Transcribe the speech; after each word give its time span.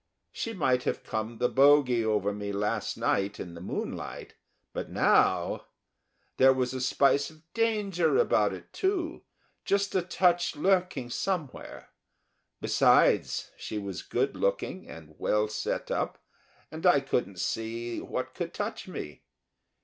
She 0.31 0.53
might 0.53 0.81
have 0.85 1.03
come 1.03 1.37
the 1.37 1.47
bogy 1.47 2.03
over 2.03 2.33
me 2.33 2.51
last 2.51 2.97
night 2.97 3.39
in 3.39 3.53
the 3.53 3.61
moonlight, 3.61 4.33
but 4.73 4.89
now... 4.89 5.67
There 6.37 6.53
was 6.53 6.73
a 6.73 6.81
spice 6.81 7.29
of 7.29 7.43
danger 7.53 8.17
about 8.17 8.51
it, 8.51 8.73
too, 8.73 9.21
just 9.63 9.93
a 9.93 10.01
touch 10.01 10.55
lurking 10.55 11.11
somewhere. 11.11 11.89
Besides, 12.61 13.51
she 13.57 13.77
was 13.77 14.01
good 14.01 14.35
looking 14.35 14.89
and 14.89 15.13
well 15.19 15.47
set 15.47 15.91
up, 15.91 16.17
and 16.71 16.83
I 16.87 16.99
couldn't 17.01 17.37
see 17.39 18.01
what 18.01 18.33
could 18.33 18.55
touch 18.55 18.87
me. 18.87 19.21